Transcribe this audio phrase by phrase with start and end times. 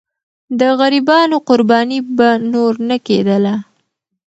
[0.59, 3.55] د غریبانو قرباني به نور نه کېدله.